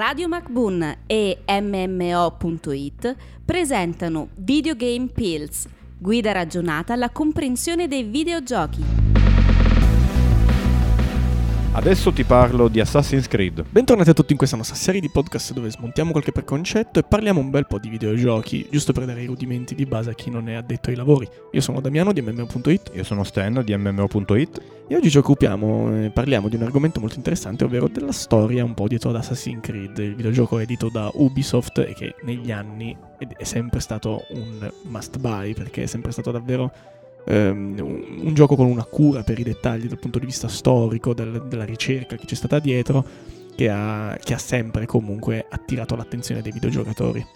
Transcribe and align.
Radio 0.00 0.28
MacBoon 0.28 0.96
e 1.06 1.40
MMO.it 1.46 3.16
presentano 3.44 4.28
Videogame 4.36 5.08
Pills, 5.08 5.68
guida 5.98 6.32
ragionata 6.32 6.94
alla 6.94 7.10
comprensione 7.10 7.86
dei 7.86 8.04
videogiochi. 8.04 9.09
Adesso 11.72 12.12
ti 12.12 12.24
parlo 12.24 12.66
di 12.66 12.80
Assassin's 12.80 13.28
Creed. 13.28 13.64
Bentornati 13.70 14.10
a 14.10 14.12
tutti 14.12 14.32
in 14.32 14.38
questa 14.38 14.56
nostra 14.56 14.74
serie 14.74 15.00
di 15.00 15.08
podcast 15.08 15.52
dove 15.52 15.70
smontiamo 15.70 16.10
qualche 16.10 16.32
preconcetto 16.32 16.98
e 16.98 17.04
parliamo 17.04 17.38
un 17.38 17.48
bel 17.48 17.68
po' 17.68 17.78
di 17.78 17.88
videogiochi, 17.88 18.66
giusto 18.68 18.92
per 18.92 19.04
dare 19.04 19.22
i 19.22 19.26
rudimenti 19.26 19.76
di 19.76 19.86
base 19.86 20.10
a 20.10 20.14
chi 20.14 20.30
non 20.30 20.48
è 20.48 20.54
addetto 20.54 20.90
ai 20.90 20.96
lavori. 20.96 21.28
Io 21.52 21.60
sono 21.60 21.80
Damiano 21.80 22.12
di 22.12 22.22
MMO.it. 22.22 22.90
Io 22.94 23.04
sono 23.04 23.22
Stan 23.22 23.62
di 23.64 23.74
MMO.it. 23.76 24.60
E 24.88 24.96
oggi 24.96 25.10
ci 25.10 25.18
occupiamo, 25.18 26.06
eh, 26.06 26.10
parliamo 26.10 26.48
di 26.48 26.56
un 26.56 26.62
argomento 26.62 26.98
molto 26.98 27.14
interessante, 27.14 27.62
ovvero 27.62 27.86
della 27.86 28.10
storia 28.10 28.64
un 28.64 28.74
po' 28.74 28.88
dietro 28.88 29.10
ad 29.10 29.16
Assassin's 29.16 29.62
Creed, 29.62 29.96
il 29.98 30.16
videogioco 30.16 30.58
edito 30.58 30.88
da 30.90 31.08
Ubisoft 31.14 31.78
e 31.78 31.94
che 31.94 32.16
negli 32.24 32.50
anni 32.50 32.96
è 33.16 33.44
sempre 33.44 33.78
stato 33.78 34.24
un 34.30 34.68
must 34.88 35.18
buy 35.18 35.54
perché 35.54 35.84
è 35.84 35.86
sempre 35.86 36.10
stato 36.10 36.32
davvero 36.32 36.72
un, 37.36 38.20
un, 38.24 38.34
gioco 38.34 38.56
con 38.56 38.66
una 38.66 38.84
cura 38.84 39.22
per 39.22 39.38
i 39.38 39.42
dettagli 39.42 39.86
dal 39.86 39.98
punto 39.98 40.18
di 40.18 40.26
vista 40.26 40.48
storico, 40.48 41.14
del, 41.14 41.44
della 41.48 41.64
ricerca 41.64 42.16
che 42.16 42.26
c'è 42.26 42.34
stata 42.34 42.58
dietro, 42.58 43.04
che 43.54 43.68
ha, 43.68 44.16
che 44.22 44.34
ha 44.34 44.38
sempre 44.38 44.86
comunque 44.86 45.46
attirato 45.48 45.96
l'attenzione 45.96 46.42
dei 46.42 46.52
videogiocatori. 46.52 47.26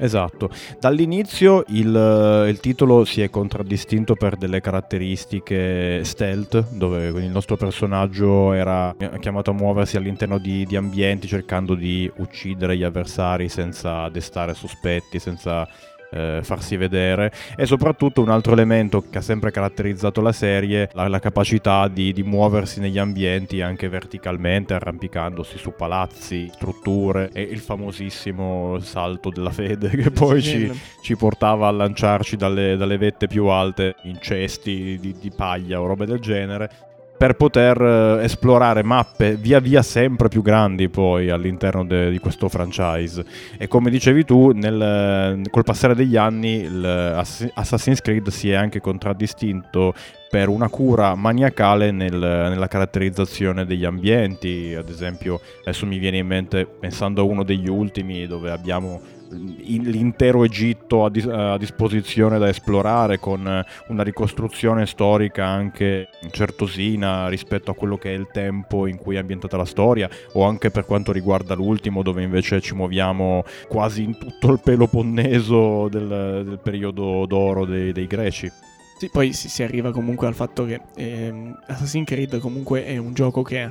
Esatto, 0.00 0.48
dall'inizio 0.78 1.64
il, 1.68 2.46
il, 2.48 2.60
titolo 2.60 3.04
si 3.04 3.20
è 3.20 3.30
contraddistinto 3.30 4.14
per 4.14 4.36
delle 4.36 4.60
caratteristiche 4.60 6.04
stealth, 6.04 6.70
dove 6.70 7.08
il 7.08 7.28
nostro 7.28 7.56
personaggio 7.56 8.52
era 8.52 8.94
chiamato 9.18 9.50
a 9.50 9.54
muoversi 9.54 9.96
all'interno 9.96 10.38
di, 10.38 10.64
di 10.66 10.76
ambienti 10.76 11.26
cercando 11.26 11.74
di 11.74 12.08
uccidere 12.18 12.76
gli 12.76 12.84
avversari 12.84 13.48
senza 13.48 14.08
destare 14.08 14.54
sospetti, 14.54 15.18
senza 15.18 15.66
eh, 16.10 16.40
farsi 16.42 16.76
vedere. 16.76 17.32
E 17.56 17.66
soprattutto 17.66 18.22
un 18.22 18.30
altro 18.30 18.52
elemento 18.52 19.04
che 19.08 19.18
ha 19.18 19.22
sempre 19.22 19.50
caratterizzato 19.50 20.20
la 20.20 20.32
serie 20.32 20.90
la, 20.92 21.08
la 21.08 21.18
capacità 21.18 21.88
di, 21.88 22.12
di, 22.12 22.22
muoversi 22.22 22.80
negli 22.80 22.98
ambienti 22.98 23.60
anche 23.60 23.88
verticalmente 23.88 24.74
arrampicandosi 24.74 25.58
su 25.58 25.72
palazzi 25.76 26.50
strutture 26.52 27.30
e 27.32 27.42
il 27.42 27.58
famosissimo 27.58 28.78
salto 28.80 29.30
della 29.30 29.50
fede 29.50 29.88
che 29.90 30.10
poi 30.10 30.42
ci, 30.42 30.70
ci 31.02 31.16
portava 31.16 31.68
a 31.68 31.70
lanciarci 31.70 32.36
dalle, 32.36 32.76
dalle, 32.76 32.98
vette 32.98 33.26
più 33.26 33.46
alte 33.46 33.94
in 34.04 34.18
cesti 34.20 34.98
di, 35.00 35.14
di 35.18 35.30
paglia 35.30 35.80
o 35.80 35.86
robe 35.86 36.06
del 36.06 36.20
genere 36.20 36.87
per 37.18 37.34
poter 37.34 37.82
eh, 37.82 38.24
esplorare 38.24 38.84
mappe 38.84 39.34
via 39.34 39.58
via 39.58 39.82
sempre 39.82 40.28
più 40.28 40.40
grandi 40.40 40.88
poi 40.88 41.28
all'interno 41.28 41.84
de, 41.84 42.10
di 42.10 42.18
questo 42.18 42.48
franchise. 42.48 43.24
E 43.58 43.66
come 43.66 43.90
dicevi 43.90 44.24
tu, 44.24 44.52
nel, 44.52 45.42
col 45.50 45.64
passare 45.64 45.96
degli 45.96 46.16
anni 46.16 46.64
Assassin's 46.84 48.00
Creed 48.00 48.28
si 48.28 48.50
è 48.50 48.54
anche 48.54 48.80
contraddistinto 48.80 49.94
per 50.30 50.48
una 50.48 50.68
cura 50.68 51.14
maniacale 51.14 51.90
nel, 51.90 52.14
nella 52.14 52.68
caratterizzazione 52.68 53.66
degli 53.66 53.84
ambienti. 53.84 54.74
Ad 54.76 54.88
esempio, 54.88 55.40
adesso 55.62 55.86
mi 55.86 55.98
viene 55.98 56.18
in 56.18 56.26
mente, 56.26 56.66
pensando 56.66 57.22
a 57.22 57.24
uno 57.24 57.42
degli 57.42 57.68
ultimi, 57.68 58.26
dove 58.26 58.50
abbiamo 58.50 59.00
l'intero 59.30 60.44
Egitto 60.44 61.04
a, 61.04 61.10
dis- 61.10 61.26
a, 61.26 61.56
disposizione 61.58 62.38
da 62.38 62.48
esplorare 62.48 63.18
con 63.18 63.64
una 63.88 64.02
ricostruzione 64.02 64.86
storica 64.86 65.46
anche 65.46 66.08
certosina 66.30 67.28
rispetto 67.28 67.70
a 67.70 67.74
quello 67.74 67.96
che 67.96 68.14
è 68.14 68.16
il 68.16 68.28
tempo 68.32 68.86
in 68.86 68.96
cui 68.96 69.16
è 69.16 69.18
ambientata 69.18 69.56
la 69.56 69.64
storia 69.64 70.08
o 70.32 70.44
anche 70.44 70.70
per 70.70 70.84
quanto 70.84 71.12
riguarda 71.12 71.54
l'ultimo 71.54 72.02
dove 72.02 72.22
invece 72.22 72.60
ci 72.60 72.74
muoviamo 72.74 73.44
quasi 73.68 74.02
in 74.02 74.16
tutto 74.16 74.52
il 74.52 74.60
Peloponneso 74.62 75.88
del, 75.88 76.42
del 76.44 76.60
periodo 76.62 77.26
d'oro 77.26 77.64
dei, 77.64 77.92
dei 77.92 78.06
greci. 78.06 78.50
Sì, 78.98 79.08
poi 79.10 79.32
si, 79.32 79.48
si, 79.48 79.62
arriva 79.62 79.92
comunque 79.92 80.26
al 80.26 80.34
fatto 80.34 80.64
che 80.64 80.80
eh, 80.96 81.54
Assassin's 81.66 82.04
Creed 82.04 82.38
comunque 82.40 82.84
è 82.84 82.96
un 82.96 83.14
gioco 83.14 83.42
che 83.42 83.70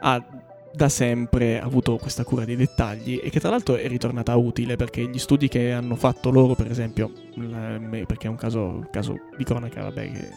ha 0.00 0.22
da 0.72 0.88
sempre 0.88 1.60
avuto 1.60 1.96
questa 1.96 2.24
cura 2.24 2.44
dei 2.44 2.56
dettagli 2.56 3.20
e 3.22 3.30
che 3.30 3.40
tra 3.40 3.50
l'altro 3.50 3.76
è 3.76 3.86
ritornata 3.88 4.36
utile 4.36 4.76
perché 4.76 5.08
gli 5.08 5.18
studi 5.18 5.48
che 5.48 5.72
hanno 5.72 5.96
fatto 5.96 6.30
loro, 6.30 6.54
per 6.54 6.70
esempio, 6.70 7.10
perché 8.06 8.26
è 8.26 8.30
un 8.30 8.36
caso, 8.36 8.86
caso 8.90 9.14
di 9.36 9.44
cronaca, 9.44 9.82
vabbè, 9.82 10.10
che 10.10 10.28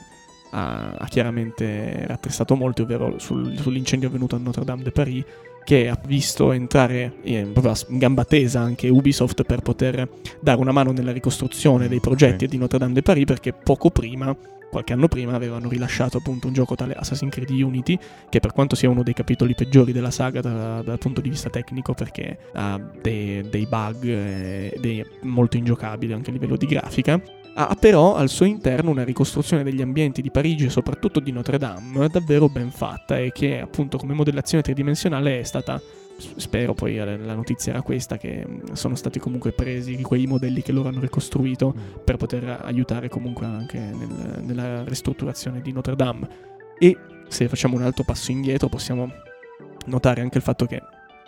ha, 0.52 0.92
ha 0.98 1.08
chiaramente 1.08 2.06
rattressato 2.08 2.56
molto, 2.56 2.84
ovvero 2.84 3.20
sul, 3.20 3.58
sull'incendio 3.58 4.08
avvenuto 4.08 4.36
a 4.36 4.40
Notre 4.40 4.64
Dame 4.64 4.84
de 4.84 4.92
Paris, 4.92 5.24
che 5.64 5.90
ha 5.90 6.00
visto 6.06 6.52
entrare 6.52 7.14
in, 7.24 7.52
proprio 7.52 7.74
in 7.90 7.98
gamba 7.98 8.26
tesa 8.26 8.62
anche 8.62 8.90
Ubisoft 8.90 9.44
per 9.44 9.62
poter 9.62 10.10
dare 10.40 10.60
una 10.60 10.72
mano 10.72 10.92
nella 10.92 11.12
ricostruzione 11.12 11.88
dei 11.88 12.00
progetti 12.00 12.46
okay. 12.46 12.48
di 12.48 12.58
Notre 12.58 12.80
Dame 12.80 12.94
de 12.94 13.02
Paris, 13.02 13.26
perché 13.26 13.54
poco 13.54 13.90
prima 13.90 14.36
qualche 14.72 14.94
anno 14.94 15.10
prima 15.10 15.34
avevano 15.34 15.68
rilasciato 15.68 16.18
appunto 16.18 16.48
un 16.48 16.54
gioco 16.54 16.76
tale 16.76 16.94
Assassin's 16.94 17.34
Creed 17.34 17.50
Unity, 17.50 18.00
che 18.30 18.40
per 18.40 18.54
quanto 18.54 18.76
sia 18.76 18.90
uno 18.90 19.04
dei 19.04 19.14
capitoli 19.14 19.54
peggiori 19.54 19.92
della 19.92 20.12
saga 20.12 20.40
da, 20.40 20.82
dal 20.82 20.98
punto 20.98 21.20
di 21.20 21.30
vista 21.30 21.50
tecnico, 21.50 21.94
perché 21.94 22.38
ha 22.54 22.80
dei, 23.02 23.48
dei 23.50 23.68
bug 23.68 24.06
ed 24.06 24.86
è 24.86 25.06
molto 25.24 25.58
ingiocabile 25.58 26.14
anche 26.14 26.30
a 26.30 26.34
livello 26.34 26.56
di 26.56 26.66
grafica, 26.66 27.22
ha 27.54 27.76
però 27.80 28.16
al 28.16 28.30
suo 28.30 28.46
interno 28.46 28.92
una 28.92 29.04
ricostruzione 29.04 29.64
degli 29.64 29.82
ambienti 29.82 30.22
di 30.22 30.32
Parigi 30.32 30.66
e 30.66 30.70
soprattutto 30.70 31.20
di 31.20 31.32
Notre 31.32 31.58
Dame 31.58 32.08
davvero 32.08 32.48
ben 32.48 32.72
fatta 32.72 33.18
e 33.18 33.32
che 33.32 33.60
appunto 33.60 33.98
come 33.98 34.14
modellazione 34.14 34.64
tridimensionale 34.64 35.40
è 35.40 35.44
stata 35.44 35.82
spero 36.36 36.74
poi 36.74 36.98
eh, 36.98 37.18
la 37.18 37.34
notizia 37.34 37.74
era 37.74 37.82
questa 37.82 38.18
che 38.18 38.46
mm, 38.48 38.74
sono 38.74 38.96
stati 38.96 39.20
comunque 39.20 39.52
presi 39.52 40.00
quei 40.02 40.28
modelli 40.28 40.62
che 40.62 40.72
loro 40.72 40.90
hanno 40.90 41.00
ricostruito 41.00 41.74
mm. 41.76 42.04
per 42.04 42.18
poter 42.18 42.60
aiutare 42.64 43.10
comunque 43.10 43.46
anche 43.46 43.80
nel, 43.80 44.44
nella 44.44 44.84
ristrutturazione 44.84 45.62
di 45.62 45.72
Notre 45.72 45.96
Dame 45.96 46.30
e 46.78 46.98
se 47.28 47.48
facciamo 47.48 47.76
un 47.76 47.84
altro 47.84 48.04
passo 48.04 48.32
indietro 48.32 48.68
possiamo 48.68 49.12
notare 49.86 50.22
anche 50.22 50.38
il 50.38 50.44
fatto 50.44 50.66
che 50.66 50.82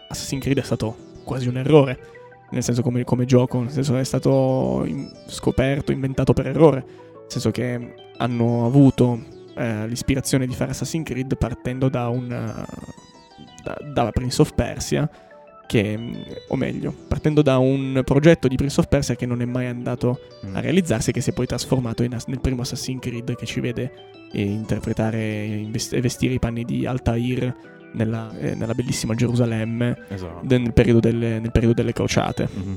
Assassin's 0.07 0.43
Creed 0.43 0.59
è 0.59 0.63
stato 0.63 0.95
quasi 1.23 1.47
un 1.47 1.57
errore 1.57 2.22
nel 2.53 2.63
senso 2.63 2.81
come, 2.81 3.03
come 3.03 3.25
gioco 3.25 3.59
nel 3.59 3.71
senso 3.71 3.97
è 3.97 4.03
stato 4.03 4.83
in, 4.85 5.09
scoperto 5.27 5.91
inventato 5.91 6.33
per 6.33 6.47
errore 6.47 6.85
nel 6.85 7.25
senso 7.27 7.51
che 7.51 7.95
hanno 8.17 8.65
avuto 8.65 9.19
eh, 9.55 9.87
l'ispirazione 9.87 10.47
di 10.47 10.53
fare 10.53 10.71
Assassin's 10.71 11.05
Creed 11.05 11.35
partendo 11.37 11.89
da 11.89 12.07
un 12.07 12.65
da, 13.63 13.77
da 13.81 14.11
Prince 14.11 14.41
of 14.41 14.53
Persia, 14.53 15.09
che, 15.65 15.97
o 16.49 16.55
meglio, 16.55 16.93
partendo 17.07 17.41
da 17.41 17.57
un 17.57 18.01
progetto 18.03 18.47
di 18.47 18.55
Prince 18.55 18.79
of 18.81 18.87
Persia 18.87 19.15
che 19.15 19.25
non 19.25 19.41
è 19.41 19.45
mai 19.45 19.67
andato 19.67 20.19
mm. 20.45 20.55
a 20.55 20.59
realizzarsi 20.59 21.09
e 21.09 21.13
che 21.13 21.21
si 21.21 21.29
è 21.31 21.33
poi 21.33 21.47
trasformato 21.47 22.03
in, 22.03 22.15
nel 22.27 22.41
primo 22.41 22.61
Assassin's 22.61 23.01
Creed 23.01 23.35
che 23.35 23.45
ci 23.45 23.61
vede 23.61 23.91
eh, 24.31 24.41
interpretare 24.41 25.17
e 25.17 25.69
vestire 26.01 26.33
i 26.33 26.39
panni 26.39 26.65
di 26.65 26.85
Altair 26.85 27.55
nella, 27.93 28.31
eh, 28.37 28.55
nella 28.55 28.73
bellissima 28.73 29.15
Gerusalemme 29.15 30.05
esatto. 30.09 30.39
nel, 30.43 30.73
periodo 30.73 30.99
delle, 30.99 31.39
nel, 31.39 31.51
periodo 31.51 31.75
delle, 31.75 31.93
crociate. 31.93 32.47
Mm-hmm. 32.55 32.75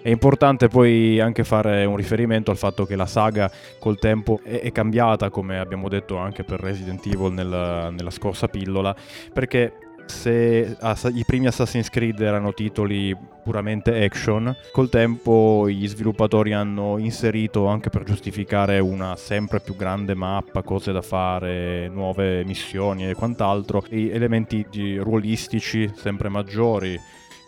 È 0.00 0.10
importante 0.10 0.68
poi 0.68 1.20
anche 1.20 1.44
fare 1.44 1.84
un 1.84 1.96
riferimento 1.96 2.50
al 2.50 2.56
fatto 2.56 2.86
che 2.86 2.96
la 2.96 3.06
saga 3.06 3.50
col 3.78 3.98
tempo 3.98 4.40
è, 4.42 4.60
è 4.60 4.72
cambiata, 4.72 5.28
come 5.28 5.58
abbiamo 5.58 5.88
detto 5.88 6.16
anche 6.16 6.44
per 6.44 6.60
Resident 6.60 7.04
Evil 7.06 7.32
nella, 7.32 7.90
nella 7.90 8.10
scorsa 8.10 8.48
pillola, 8.48 8.94
perché 9.32 9.72
se 10.08 10.76
i 11.12 11.24
primi 11.24 11.46
Assassin's 11.46 11.90
Creed 11.90 12.20
erano 12.20 12.52
titoli 12.52 13.16
puramente 13.42 14.04
action, 14.04 14.54
col 14.72 14.88
tempo 14.88 15.68
gli 15.68 15.86
sviluppatori 15.86 16.52
hanno 16.52 16.98
inserito 16.98 17.66
anche 17.66 17.90
per 17.90 18.04
giustificare 18.04 18.78
una 18.78 19.16
sempre 19.16 19.60
più 19.60 19.76
grande 19.76 20.14
mappa, 20.14 20.62
cose 20.62 20.92
da 20.92 21.02
fare, 21.02 21.88
nuove 21.88 22.44
missioni 22.44 23.08
e 23.08 23.14
quant'altro, 23.14 23.84
elementi 23.88 24.98
ruolistici 24.98 25.90
sempre 25.94 26.28
maggiori 26.28 26.98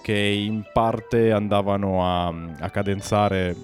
che 0.03 0.17
in 0.17 0.63
parte 0.73 1.33
andavano 1.33 2.05
a, 2.05 2.29
a 2.29 2.71
cadenzare 2.71 3.55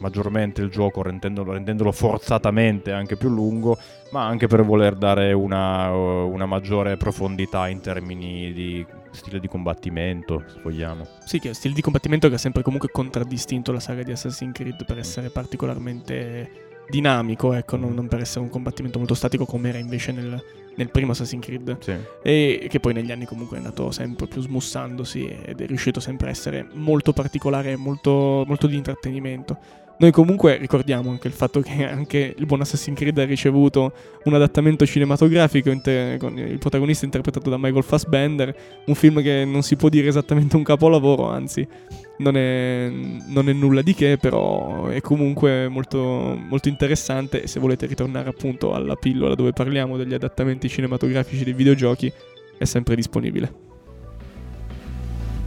maggiormente 0.00 0.60
il 0.62 0.70
gioco 0.70 1.02
rendendolo, 1.02 1.52
rendendolo, 1.52 1.92
forzatamente 1.92 2.92
anche 2.92 3.16
più 3.16 3.28
lungo, 3.28 3.78
ma 4.10 4.26
anche 4.26 4.46
per 4.46 4.64
voler 4.64 4.96
dare 4.96 5.32
una, 5.32 5.90
una, 5.92 6.46
maggiore 6.46 6.96
profondità 6.96 7.68
in 7.68 7.80
termini 7.80 8.52
di 8.52 8.84
stile 9.12 9.38
di 9.40 9.48
combattimento, 9.48 10.44
se 10.46 10.60
vogliamo. 10.62 11.06
Sì, 11.24 11.38
che 11.38 11.50
è 11.50 11.52
stile 11.52 11.74
di 11.74 11.80
combattimento 11.80 12.28
che 12.28 12.34
ha 12.34 12.38
sempre 12.38 12.62
comunque 12.62 12.90
contraddistinto 12.90 13.72
la 13.72 13.80
saga 13.80 14.02
di 14.02 14.12
Assassin's 14.12 14.52
Creed 14.52 14.84
per 14.84 14.98
essere 14.98 15.30
particolarmente 15.30 16.68
dinamico, 16.88 17.52
ecco, 17.52 17.76
non, 17.76 17.94
non 17.94 18.08
per 18.08 18.20
essere 18.20 18.40
un 18.40 18.50
combattimento 18.50 18.98
molto 18.98 19.14
statico 19.14 19.46
come 19.46 19.68
era 19.68 19.78
invece 19.78 20.12
nel, 20.12 20.42
nel 20.74 20.90
primo 20.90 21.12
Assassin's 21.12 21.44
Creed. 21.44 21.78
Sì. 21.80 21.94
E 22.22 22.66
che 22.68 22.80
poi 22.80 22.92
negli 22.92 23.12
anni 23.12 23.24
comunque 23.24 23.56
è 23.56 23.60
andato 23.60 23.90
sempre 23.90 24.26
più 24.26 24.40
smussandosi 24.42 25.26
ed 25.26 25.60
è 25.60 25.66
riuscito 25.66 26.00
sempre 26.00 26.28
a 26.28 26.30
essere 26.30 26.66
molto 26.72 27.12
particolare, 27.12 27.76
molto, 27.76 28.44
molto 28.46 28.66
di 28.66 28.76
intrattenimento. 28.76 29.78
Noi 30.00 30.12
comunque 30.12 30.56
ricordiamo 30.56 31.10
anche 31.10 31.28
il 31.28 31.34
fatto 31.34 31.60
che 31.60 31.84
anche 31.86 32.34
il 32.34 32.46
buon 32.46 32.62
Assassin's 32.62 32.96
Creed 32.96 33.18
ha 33.18 33.24
ricevuto 33.26 33.92
un 34.24 34.32
adattamento 34.32 34.86
cinematografico 34.86 35.68
inter- 35.68 36.18
con 36.18 36.38
il 36.38 36.56
protagonista 36.56 37.04
interpretato 37.04 37.50
da 37.50 37.58
Michael 37.58 37.84
Fassbender, 37.84 38.82
un 38.86 38.94
film 38.94 39.20
che 39.20 39.44
non 39.44 39.62
si 39.62 39.76
può 39.76 39.90
dire 39.90 40.08
esattamente 40.08 40.56
un 40.56 40.62
capolavoro, 40.62 41.28
anzi 41.28 41.68
non 42.16 42.34
è, 42.34 42.90
non 43.26 43.50
è 43.50 43.52
nulla 43.52 43.82
di 43.82 43.92
che, 43.92 44.16
però 44.16 44.86
è 44.86 45.02
comunque 45.02 45.68
molto, 45.68 45.98
molto 45.98 46.68
interessante 46.68 47.42
e 47.42 47.46
se 47.46 47.60
volete 47.60 47.84
ritornare 47.84 48.30
appunto 48.30 48.72
alla 48.72 48.94
pillola 48.94 49.34
dove 49.34 49.52
parliamo 49.52 49.98
degli 49.98 50.14
adattamenti 50.14 50.70
cinematografici 50.70 51.44
dei 51.44 51.52
videogiochi 51.52 52.10
è 52.56 52.64
sempre 52.64 52.94
disponibile. 52.94 53.52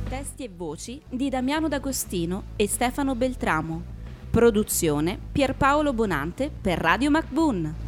Testi 0.08 0.44
e 0.44 0.50
voci 0.56 1.02
di 1.10 1.30
Damiano 1.30 1.68
D'Agostino 1.68 2.44
e 2.56 2.68
Stefano 2.68 3.16
Beltramo. 3.16 4.02
Produzione 4.34 5.20
Pierpaolo 5.32 5.94
Bonante 5.94 6.50
per 6.50 6.80
Radio 6.80 7.12
MacBoon. 7.12 7.83